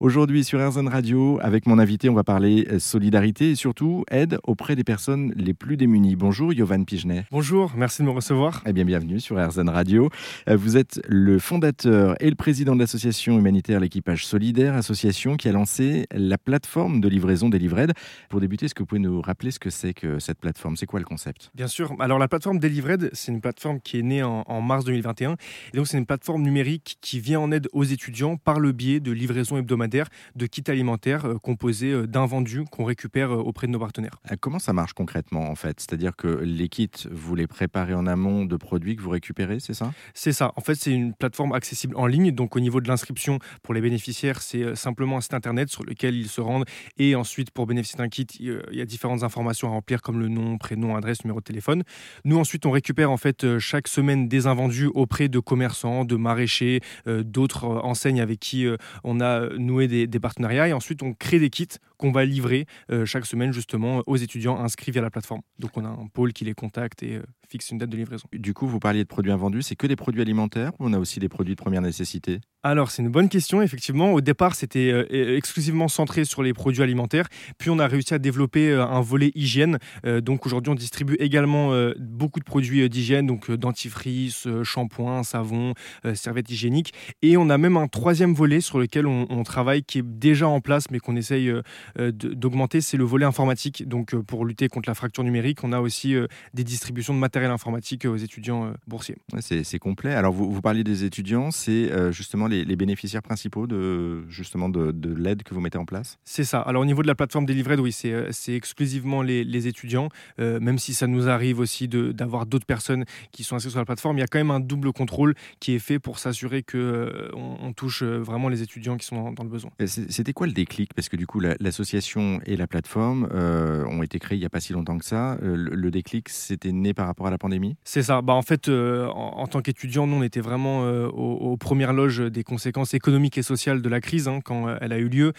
Aujourd'hui 0.00 0.44
sur 0.44 0.64
RZN 0.64 0.86
Radio, 0.86 1.40
avec 1.42 1.66
mon 1.66 1.80
invité, 1.80 2.08
on 2.08 2.14
va 2.14 2.22
parler 2.22 2.68
euh, 2.70 2.78
solidarité 2.78 3.50
et 3.50 3.54
surtout 3.56 4.04
aide 4.12 4.38
auprès 4.44 4.76
des 4.76 4.84
personnes 4.84 5.32
les 5.34 5.54
plus 5.54 5.76
démunies. 5.76 6.14
Bonjour 6.14 6.52
Yovan 6.52 6.84
Pigenet. 6.84 7.24
Bonjour, 7.32 7.72
merci 7.76 8.02
de 8.02 8.06
me 8.06 8.12
recevoir. 8.12 8.62
Eh 8.64 8.72
bien, 8.72 8.84
bienvenue 8.84 9.18
sur 9.18 9.44
RZN 9.44 9.68
Radio. 9.68 10.08
Euh, 10.48 10.56
vous 10.56 10.76
êtes 10.76 11.00
le 11.08 11.40
fondateur 11.40 12.14
et 12.20 12.30
le 12.30 12.36
président 12.36 12.76
de 12.76 12.78
l'association 12.78 13.40
humanitaire 13.40 13.80
L'équipage 13.80 14.24
solidaire, 14.24 14.76
association 14.76 15.36
qui 15.36 15.48
a 15.48 15.52
lancé 15.52 16.06
la 16.12 16.38
plateforme 16.38 17.00
de 17.00 17.08
livraison 17.08 17.48
des 17.48 17.58
Livred. 17.58 17.92
Pour 18.28 18.38
débuter, 18.38 18.66
est-ce 18.66 18.76
que 18.76 18.84
vous 18.84 18.86
pouvez 18.86 19.00
nous 19.00 19.20
rappeler 19.20 19.50
ce 19.50 19.58
que 19.58 19.68
c'est 19.68 19.94
que 19.94 20.20
cette 20.20 20.38
plateforme? 20.38 20.76
C'est 20.76 20.86
quoi 20.86 21.00
le 21.00 21.06
concept? 21.06 21.50
Bien 21.56 21.66
sûr. 21.66 21.96
Alors 21.98 22.20
la 22.20 22.28
plateforme 22.28 22.60
Delivered, 22.60 23.10
c'est 23.14 23.32
une 23.32 23.40
plateforme 23.40 23.80
qui 23.80 23.98
est 23.98 24.02
née 24.04 24.22
en, 24.22 24.44
en 24.46 24.62
mars 24.62 24.84
2021. 24.84 25.34
Et 25.74 25.76
donc 25.76 25.88
c'est 25.88 25.98
une 25.98 26.06
plateforme 26.06 26.42
numérique 26.42 26.98
qui 27.00 27.18
vient 27.18 27.40
en 27.40 27.50
aide 27.50 27.66
aux 27.72 27.82
étudiants 27.82 28.36
par 28.36 28.60
le 28.60 28.70
biais 28.70 29.00
de 29.00 29.10
livraison 29.10 29.58
hebdomadaire 29.88 30.08
de 30.36 30.46
kits 30.46 30.64
alimentaires 30.68 31.24
euh, 31.24 31.38
composés 31.38 31.92
euh, 31.92 32.06
d'invendus 32.06 32.64
qu'on 32.70 32.84
récupère 32.84 33.32
euh, 33.32 33.36
auprès 33.36 33.66
de 33.66 33.72
nos 33.72 33.78
partenaires. 33.78 34.18
Comment 34.40 34.58
ça 34.58 34.72
marche 34.72 34.92
concrètement 34.92 35.50
en 35.50 35.54
fait? 35.54 35.80
C'est-à-dire 35.80 36.16
que 36.16 36.28
les 36.28 36.68
kits, 36.68 36.90
vous 37.10 37.34
les 37.34 37.46
préparez 37.46 37.94
en 37.94 38.06
amont 38.06 38.44
de 38.44 38.56
produits 38.56 38.96
que 38.96 39.02
vous 39.02 39.10
récupérez, 39.10 39.58
c'est 39.60 39.74
ça? 39.74 39.92
C'est 40.14 40.32
ça. 40.32 40.52
En 40.56 40.60
fait, 40.60 40.74
c'est 40.74 40.92
une 40.92 41.14
plateforme 41.14 41.52
accessible 41.52 41.96
en 41.96 42.06
ligne. 42.06 42.30
Donc 42.32 42.56
au 42.56 42.60
niveau 42.60 42.80
de 42.80 42.88
l'inscription 42.88 43.38
pour 43.62 43.74
les 43.74 43.80
bénéficiaires, 43.80 44.42
c'est 44.42 44.74
simplement 44.74 45.16
un 45.16 45.20
site 45.20 45.34
internet 45.34 45.68
sur 45.68 45.84
lequel 45.84 46.14
ils 46.14 46.28
se 46.28 46.40
rendent. 46.40 46.64
Et 46.98 47.14
ensuite, 47.14 47.50
pour 47.50 47.66
bénéficier 47.66 47.98
d'un 47.98 48.08
kit, 48.08 48.26
il 48.40 48.60
y 48.72 48.80
a 48.80 48.84
différentes 48.84 49.22
informations 49.22 49.68
à 49.68 49.70
remplir 49.70 50.02
comme 50.02 50.20
le 50.20 50.28
nom, 50.28 50.58
prénom, 50.58 50.96
adresse, 50.96 51.24
numéro 51.24 51.40
de 51.40 51.44
téléphone. 51.44 51.82
Nous 52.24 52.38
ensuite, 52.38 52.66
on 52.66 52.70
récupère 52.70 53.10
en 53.10 53.16
fait 53.16 53.58
chaque 53.58 53.88
semaine 53.88 54.28
des 54.28 54.46
invendus 54.46 54.90
auprès 54.94 55.28
de 55.28 55.38
commerçants, 55.38 56.04
de 56.04 56.16
maraîchers, 56.16 56.80
d'autres 57.06 57.64
enseignes 57.64 58.20
avec 58.20 58.40
qui 58.40 58.66
on 59.04 59.20
a 59.20 59.48
noué 59.56 59.77
des, 59.86 60.08
partenariats 60.18 60.68
et 60.68 60.72
ensuite 60.72 61.02
on 61.02 61.12
crée 61.12 61.38
des 61.38 61.50
kits 61.50 61.68
qu'on 61.96 62.10
va 62.10 62.24
livrer 62.24 62.66
euh, 62.90 63.04
chaque 63.04 63.26
semaine 63.26 63.52
justement 63.52 64.02
aux 64.06 64.16
étudiants 64.16 64.58
inscrits 64.58 64.90
via 64.90 65.02
la 65.02 65.10
plateforme. 65.10 65.42
Donc 65.58 65.76
on 65.76 65.84
a 65.84 65.88
un 65.88 66.08
pôle 66.12 66.32
qui 66.32 66.44
les 66.44 66.54
contacte 66.54 67.02
et 67.02 67.16
euh, 67.16 67.22
fixe 67.48 67.70
une 67.70 67.78
date 67.78 67.90
de 67.90 67.96
livraison. 67.96 68.26
Du 68.32 68.54
coup, 68.54 68.66
vous 68.66 68.80
parliez 68.80 69.04
de 69.04 69.08
produits 69.08 69.32
invendus, 69.32 69.62
c'est 69.62 69.76
que 69.76 69.86
des 69.86 69.96
produits 69.96 70.22
alimentaires 70.22 70.72
on 70.80 70.92
a 70.92 70.98
aussi 70.98 71.20
des 71.20 71.28
produits 71.28 71.54
de 71.54 71.60
première 71.60 71.82
nécessité? 71.82 72.40
Alors, 72.64 72.90
c'est 72.90 73.02
une 73.02 73.08
bonne 73.08 73.28
question, 73.28 73.62
effectivement. 73.62 74.12
Au 74.12 74.20
départ, 74.20 74.54
c'était 74.54 74.90
euh, 74.90 75.06
e-, 75.12 75.36
exclusivement 75.36 75.86
centré 75.88 76.24
sur 76.24 76.42
les 76.42 76.52
produits 76.52 76.82
alimentaires. 76.82 77.28
Puis, 77.56 77.70
on 77.70 77.78
a 77.78 77.86
réussi 77.86 78.14
à 78.14 78.18
développer 78.18 78.72
un 78.72 79.00
volet 79.00 79.30
hygiène. 79.34 79.78
donc, 80.04 80.44
aujourd'hui, 80.44 80.70
on 80.70 80.74
distribue 80.74 81.16
également 81.20 81.72
beaucoup 81.98 82.40
de 82.40 82.44
produits 82.44 82.88
d'hygiène, 82.88 83.26
donc 83.26 83.50
dentifrice, 83.50 84.48
shampoing, 84.64 85.22
savon, 85.22 85.74
serviettes 86.14 86.50
hygiéniques. 86.50 86.92
Et 87.22 87.36
on 87.36 87.48
a 87.48 87.58
même 87.58 87.76
un 87.76 87.86
troisième 87.86 88.34
volet 88.34 88.60
sur 88.60 88.78
lequel 88.78 89.06
on, 89.06 89.42
travaille 89.44 89.82
qui 89.82 89.98
est 89.98 90.04
déjà 90.04 90.48
en 90.48 90.60
place, 90.60 90.90
mais 90.90 90.98
qu'on 90.98 91.16
essaye 91.16 91.52
euh, 91.98 92.12
d'augmenter, 92.12 92.80
c'est 92.80 92.96
le 92.96 93.04
volet 93.04 93.24
informatique. 93.24 93.88
Donc, 93.88 94.14
euh, 94.14 94.22
pour 94.22 94.44
lutter 94.44 94.68
contre 94.68 94.88
la 94.88 94.94
fracture 94.94 95.24
numérique, 95.24 95.64
on 95.64 95.72
a 95.72 95.80
aussi 95.80 96.14
euh, 96.14 96.26
des 96.54 96.64
distributions 96.64 97.14
de 97.14 97.18
matériel 97.18 97.50
informatique 97.50 98.04
aux 98.04 98.16
étudiants 98.16 98.72
boursiers. 98.86 99.16
c'est 99.40 99.78
complet. 99.78 100.14
Alors, 100.14 100.32
vous, 100.32 100.50
vous 100.52 100.60
parliez 100.60 100.84
des 100.84 101.04
étudiants, 101.04 101.50
c'est 101.50 101.90
justement 102.12 102.47
les, 102.48 102.76
bénéficiaires 102.76 103.22
principaux 103.22 103.66
de, 103.66 104.28
justement 104.28 104.68
de, 104.68 105.14
l'aide 105.14 105.42
que 105.42 105.54
vous 105.54 105.60
mettez 105.60 105.78
en 105.78 105.84
place? 105.84 106.18
C'est 106.24 106.44
ça. 106.44 106.60
Alors, 106.60 106.82
au 106.82 106.84
niveau 106.84 107.02
de 107.02 107.06
la 107.06 107.14
plateforme 107.14 107.46
Delivered, 107.46 107.80
oui, 107.80 107.92
c'est 107.92 108.54
exclusivement 108.54 109.22
les, 109.22 109.66
étudiants, 109.66 110.08
même 110.38 110.78
si 110.78 110.94
ça 110.94 111.06
nous 111.06 111.28
arrive 111.28 111.58
aussi 111.58 111.88
d'avoir 111.88 112.46
d'autres 112.46 112.66
personnes 112.66 113.04
qui 113.32 113.44
sont 113.44 113.56
inscrites 113.56 113.72
sur 113.72 113.80
la 113.80 113.84
plateforme. 113.84 114.16
Il 114.16 114.20
y 114.20 114.24
a 114.24 114.26
quand 114.26 114.38
même 114.38 114.50
un 114.50 114.60
double 114.60 114.92
contrôle 114.92 115.34
qui 115.60 115.72
est 115.72 115.78
fait 115.78 115.98
pour 115.98 116.18
s'assurer 116.18 116.62
qu'on 116.62 117.28
on 117.34 117.72
touche 117.72 118.02
vraiment 118.02 118.48
les 118.48 118.62
étudiants 118.62 118.96
qui 118.96 119.06
sont 119.06 119.32
dans, 119.32 119.42
le 119.42 119.50
besoin. 119.50 119.70
C'était 119.86 120.32
quoi 120.32 120.46
le 120.46 120.52
déclic? 120.52 120.94
Parce 120.94 121.08
que 121.08 121.16
du 121.16 121.26
coup, 121.26 121.40
l'association 121.40 122.40
et 122.46 122.56
la 122.56 122.66
plateforme 122.66 123.28
euh, 123.32 123.84
ont 123.86 124.02
été 124.02 124.18
créées 124.18 124.36
il 124.36 124.40
n'y 124.40 124.46
a 124.46 124.50
pas 124.50 124.60
si 124.60 124.72
longtemps 124.72 124.98
que 124.98 125.04
ça. 125.04 125.38
Euh, 125.42 125.56
le, 125.56 125.90
déclic, 125.90 126.28
c'était 126.28 126.72
né 126.72 126.94
par 126.94 127.06
rapport 127.06 127.26
à 127.26 127.30
la 127.30 127.38
pandémie? 127.38 127.76
C'est 127.84 128.02
ça. 128.02 128.22
Bah, 128.22 128.34
en 128.34 128.42
fait, 128.42 128.68
euh, 128.68 129.06
en, 129.08 129.46
tant 129.46 129.60
qu'étudiant, 129.62 130.06
nous, 130.06 130.16
on 130.16 130.22
était 130.22 130.40
vraiment 130.40 130.88
aux, 131.08 131.56
premières 131.56 131.92
loges 131.92 132.20
des 132.20 132.37
conséquences 132.44 132.94
économiques 132.94 133.38
et 133.38 133.42
sociales 133.42 133.82
de 133.82 133.88
la 133.88 134.00
crise 134.00 134.28
hein, 134.28 134.40
quand 134.42 134.76
elle 134.80 134.92
a 134.92 134.98
eu 134.98 135.08
lieu. 135.08 135.32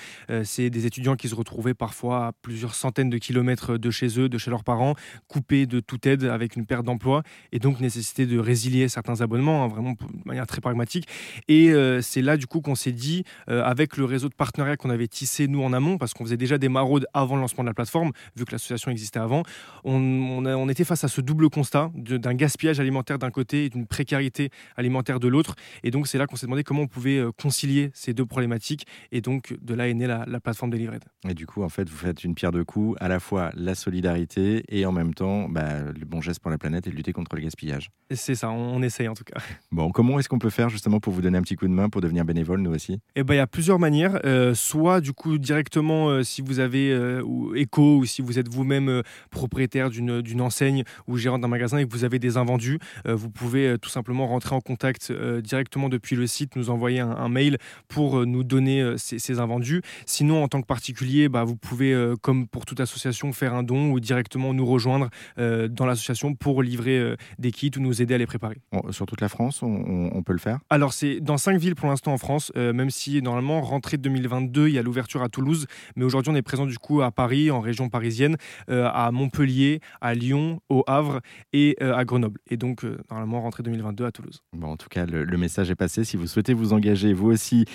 C'est 0.44 0.70
des 0.70 0.86
étudiants 0.86 1.16
qui 1.16 1.30
se 1.30 1.36
retrouvaient 1.36 1.74
parfois 1.74 2.28
à 2.28 2.32
plusieurs 2.42 2.76
centaines 2.76 3.10
de 3.10 3.18
kilomètres 3.18 3.78
de 3.78 3.92
chez 3.92 4.20
eux, 4.20 4.30
de 4.30 4.38
chez 4.38 4.52
leurs 4.52 4.64
parents, 4.64 4.96
coupés 5.28 5.66
de 5.66 5.80
toute 5.80 6.06
aide 6.06 6.24
avec 6.26 6.56
une 6.56 6.66
perte 6.66 6.86
d'emploi 6.86 7.24
et 7.52 7.59
donc 7.59 7.80
nécessité 7.80 8.26
de 8.26 8.40
résilier 8.40 8.88
certains 8.88 9.22
abonnements, 9.22 9.64
hein, 9.64 9.68
vraiment 9.68 9.92
de 9.92 9.98
manière 10.26 10.48
très 10.48 10.62
pragmatique. 10.62 11.08
Et 11.48 11.74
c'est 12.02 12.22
là, 12.22 12.38
du 12.38 12.48
coup, 12.48 12.62
qu'on 12.62 12.76
s'est 12.76 12.92
dit, 12.92 13.24
avec 13.48 13.98
le 13.98 14.06
réseau 14.06 14.30
de 14.30 14.36
partenariats 14.36 14.78
qu'on 14.78 14.90
avait 14.90 15.08
tissé, 15.08 15.48
nous, 15.48 15.64
en 15.64 15.74
amont, 15.74 15.98
parce 15.98 16.14
qu'on 16.14 16.24
faisait 16.24 16.38
déjà 16.38 16.58
des 16.58 16.70
maraudes 16.70 17.08
avant 17.14 17.36
le 17.36 17.42
lancement 17.42 17.64
de 17.64 17.70
la 17.70 17.74
plateforme, 17.74 18.12
vu 18.36 18.46
que 18.46 18.52
l'association 18.52 18.92
existait 18.92 19.20
avant. 19.20 19.44
On, 19.84 20.46
on, 20.46 20.70
était 20.70 20.84
face 20.84 21.04
à 21.04 21.08
ce 21.08 21.22
double 21.22 21.50
constat 21.50 21.92
d'un 21.96 22.34
gaspillage 22.34 22.80
alimentaire 22.80 23.20
d'un 23.20 23.32
côté 23.32 23.66
et 23.66 23.70
d'une 23.70 23.88
précarité 23.88 24.50
alimentaire 24.76 25.20
de 25.20 25.28
l'autre. 25.28 25.56
Et 25.84 25.92
donc, 25.92 26.08
c'est 26.08 26.18
là 26.18 26.28
qu'on 26.28 26.36
s'est 26.36 26.46
demandé 26.46 26.64
comment 26.64 26.82
on 26.82 26.88
pouvait 26.90 27.18
euh, 27.18 27.32
concilier 27.32 27.92
ces 27.94 28.14
deux 28.14 28.26
problématiques. 28.26 28.86
Et 29.12 29.22
donc, 29.22 29.56
de 29.62 29.74
là 29.74 29.88
est 29.88 29.94
née 29.94 30.08
la, 30.08 30.26
plateforme 30.40 30.72
Delivered. 30.72 31.04
Et 31.28 31.34
du 31.34 31.46
coup, 31.46 31.64
en 31.64 31.70
fait, 31.70 31.90
vous 31.90 31.98
faites 31.98 32.24
une 32.24 32.36
pierre 32.36 32.52
de 32.52 32.64
coups, 32.64 32.98
à 33.00 33.08
la 33.08 33.20
fois 33.20 33.52
la 33.56 33.76
solidarité 33.76 34.64
et 34.70 34.86
en 34.86 34.92
même 34.92 35.14
temps 35.14 35.48
bah, 35.50 35.82
le 35.82 36.06
bon 36.06 36.22
geste 36.22 36.40
pour 36.40 36.52
la 36.52 36.58
planète 36.58 36.88
et 36.88 36.92
de 36.92 36.96
lutter 36.96 37.14
contre 37.14 37.36
le 37.36 37.42
gaspillage. 37.42 37.92
C'est 38.12 38.36
ça, 38.36 38.50
on, 38.50 38.82
essaye 38.82 39.08
en 39.08 39.14
tout 39.14 39.24
cas. 39.24 39.40
Bon, 39.72 39.92
comment 39.92 40.20
est-ce 40.20 40.28
qu'on 40.28 40.40
peut 40.40 40.50
faire 40.50 40.70
justement 40.70 41.00
pour 41.00 41.14
vous 41.14 41.22
donner 41.22 41.38
un 41.38 41.42
petit 41.42 41.56
coup 41.56 41.68
de 41.68 41.72
main 41.72 41.90
pour 41.90 42.02
devenir 42.02 42.26
bénévole, 42.26 42.60
nous 42.62 42.72
aussi? 42.72 43.00
Eh 43.16 43.24
ben, 43.24 43.36
il 43.36 43.38
y 43.38 43.42
a 43.42 43.48
plusieurs 43.48 43.78
manières. 43.78 44.20
Euh, 44.26 44.56
soit, 44.56 45.00
du 45.00 45.14
coup, 45.14 45.38
directement, 45.38 46.10
euh, 46.10 46.24
si 46.24 46.42
vous 46.42 46.60
avez 46.60 46.92
euh, 46.92 47.22
ou 47.24 47.56
écho 47.56 47.98
ou 47.98 48.06
si 48.06 48.22
vous 48.22 48.40
êtes 48.40 48.50
vous-même 48.50 49.04
propriétaire 49.30 49.90
d'une 49.90 50.42
enseigne 50.42 50.84
ou 51.08 51.18
gérant 51.18 51.38
d'un 51.38 51.48
magasin 51.48 51.78
et 51.78 51.86
que 51.86 51.92
vous 51.92 52.04
avez 52.04 52.20
des 52.20 52.38
invendus, 52.38 52.80
vous 53.06 53.30
pouvez 53.30 53.78
tout 53.80 53.90
simplement 53.90 54.28
rentrer 54.28 54.56
en 54.56 54.62
contact 54.62 55.12
directement 55.12 55.90
depuis 55.90 56.16
le 56.16 56.28
site, 56.28 56.56
nous 56.56 56.70
envoyer 56.70 56.78
un, 56.88 57.29
mail 57.29 57.57
pour 57.88 58.25
nous 58.25 58.44
donner 58.44 58.95
ces, 58.97 59.40
invendus. 59.40 59.81
Sinon, 60.06 60.44
en 60.44 60.47
tant 60.47 60.62
que 60.62 60.66
particulier, 60.66 61.29
bah, 61.29 61.44
vous 61.44 61.56
pouvez, 61.56 62.13
comme 62.22 62.47
pour 62.47 62.66
toute 62.66 62.79
association, 62.79 63.31
faire 63.34 63.53
un 63.53 63.63
don 63.63 63.91
ou 63.91 64.00
directement 64.00 64.53
nous 64.53 64.66
rejoindre 64.66 65.09
dans 65.38 65.85
l'association 65.85 66.34
pour 66.34 66.63
livrer 66.63 67.16
des 67.38 67.51
kits 67.51 67.72
ou 67.78 67.79
nous 67.79 68.01
aider 68.01 68.16
à 68.16 68.17
les 68.17 68.25
préparer. 68.25 68.57
Sur 68.91 69.06
toute 69.06 69.22
la 69.22 69.29
France, 69.29 69.62
on, 69.62 70.23
peut 70.23 70.34
le 70.34 70.40
faire? 70.40 70.59
Alors, 70.69 70.94
c'est 70.94 71.19
dans 71.19 71.38
cinq 71.38 71.57
villes 71.59 71.75
pour 71.75 71.90
l'instant 71.90 72.13
en 72.13 72.17
France, 72.17 72.51
même 72.56 72.90
si 72.90 73.22
normalement, 73.22 73.61
rentrée 73.61 73.97
2022, 73.97 74.67
il 74.67 74.73
y 74.73 74.79
a 74.79 74.81
l'ouverture 74.81 75.22
à 75.22 75.29
Toulouse, 75.29 75.67
mais 75.96 76.06
aujourd'hui, 76.06 76.31
on 76.31 76.35
est 76.35 76.41
présent 76.41 76.66
du 76.66 76.78
coup 76.78 77.01
à 77.01 77.11
Paris, 77.11 77.51
en 77.51 77.59
région 77.59 77.90
parisienne, 77.90 78.38
euh, 78.69 78.90
à 78.91 79.11
Montpellier, 79.11 79.81
à 80.01 80.13
Lyon, 80.13 80.61
au 80.69 80.84
Havre 80.88 81.22
et 81.53 81.75
euh, 81.81 81.96
à 81.96 82.06
Grenoble. 82.06 82.40
Et 82.47 82.57
donc, 82.57 82.84
euh, 82.84 82.97
normalement, 83.09 83.41
rentrée 83.41 83.63
2022 83.63 84.06
à 84.06 84.11
Toulouse. 84.11 84.41
Bon, 84.53 84.72
en 84.72 84.78
tout 84.78 84.90
cas, 84.90 85.06
le, 85.06 85.38
message 85.38 85.72
est 85.72 85.75
passé. 85.75 86.03
Si 86.03 86.17
vous 86.17 86.28
souhaitez 86.28 86.53
vous 86.53 86.69
engager, 86.74 87.13
vous 87.13 87.28
aussi, 87.28 87.66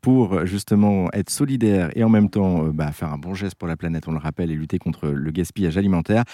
pour 0.00 0.46
justement 0.46 1.10
être 1.12 1.30
solidaire 1.30 1.90
et 1.94 2.04
en 2.04 2.08
même 2.08 2.30
temps 2.30 2.64
bah, 2.64 2.92
faire 2.92 3.12
un 3.12 3.18
bon 3.18 3.34
geste 3.34 3.56
pour 3.56 3.68
la 3.68 3.76
planète, 3.76 4.08
on 4.08 4.12
le 4.12 4.18
rappelle, 4.18 4.50
et 4.50 4.54
lutter 4.54 4.78
contre 4.78 5.08
le 5.08 5.30
gaspillage 5.30 5.76
alimentaire, 5.76 6.24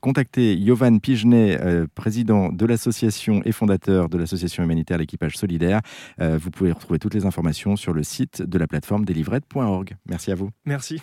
contactez 0.00 0.56
Yovan 0.56 1.00
Pigenet, 1.00 1.58
président 1.94 2.50
de 2.50 2.66
l'association 2.66 3.42
et 3.44 3.52
fondateur 3.52 4.08
de 4.08 4.18
l'association 4.18 4.62
humanitaire 4.62 4.98
L'équipage 4.98 5.36
solidaire. 5.36 5.80
vous 6.18 6.50
pouvez 6.50 6.72
retrouver 6.72 6.98
toutes 6.98 7.14
les 7.14 7.26
informations 7.26 7.76
sur 7.76 7.92
le 7.92 8.02
site 8.02 8.42
de 8.42 8.58
la 8.58 8.66
plateforme 8.66 9.04
delivered.org. 9.04 9.96
Merci 10.06 10.32
à 10.32 10.34
vous. 10.34 10.50
Merci. 10.64 11.02